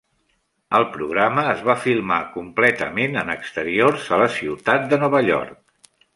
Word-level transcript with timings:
El 0.77 0.85
programa 0.93 1.43
es 1.49 1.61
va 1.67 1.75
filmar 1.81 2.17
completament 2.39 3.21
en 3.25 3.31
exteriors 3.35 4.09
a 4.19 4.21
la 4.23 4.31
ciutat 4.39 4.89
de 4.95 5.01
Nova 5.05 5.23
York. 5.31 5.89